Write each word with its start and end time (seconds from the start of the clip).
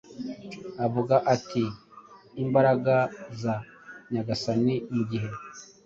avuga 0.85 1.15
ati 1.35 1.63
imbaraga 2.43 2.95
za 3.41 3.55
Nyagasani 4.11 4.75
mugihe 4.95 5.29